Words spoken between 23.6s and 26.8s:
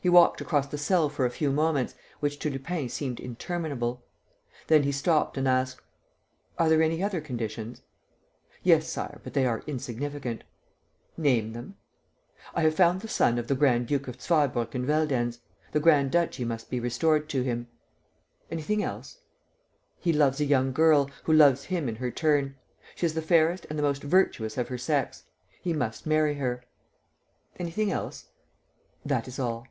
and the most virtuous of her sex. He must marry her."